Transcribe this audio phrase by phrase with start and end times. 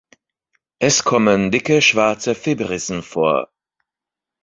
[0.79, 3.51] Es kommen dicke schwarze Vibrissen vor.